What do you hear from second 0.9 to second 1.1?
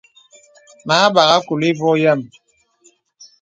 a